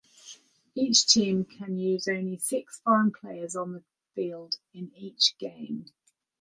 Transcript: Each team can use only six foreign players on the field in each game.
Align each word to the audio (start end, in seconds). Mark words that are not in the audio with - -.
Each 0.73 1.05
team 1.05 1.45
can 1.45 1.77
use 1.77 2.07
only 2.07 2.39
six 2.39 2.79
foreign 2.79 3.11
players 3.11 3.55
on 3.55 3.73
the 3.73 3.83
field 4.15 4.57
in 4.73 4.91
each 4.95 5.37
game. 5.37 5.91